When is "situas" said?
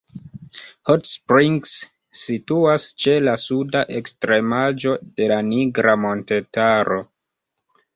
2.23-2.89